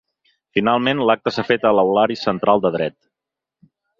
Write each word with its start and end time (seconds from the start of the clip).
Finalment, 0.59 1.03
l’acte 1.09 1.33
s’ha 1.35 1.43
fet 1.49 1.67
a 1.71 1.75
l’aulari 1.79 2.19
central 2.23 2.65
de 2.65 2.75
Dret. 2.79 2.99